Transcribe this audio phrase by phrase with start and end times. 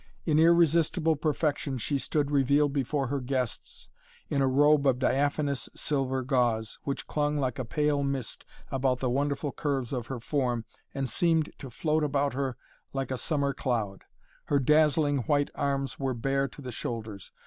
[0.25, 3.87] In irresistible perfection she stood revealed before her guests
[4.31, 9.11] in a robe of diaphanous silver gauze, which clung like a pale mist about the
[9.11, 12.57] wonderful curves of her form and seemed to float about her
[12.93, 14.05] like a summer cloud.
[14.45, 17.31] Her dazzling white arms were bare to the shoulders.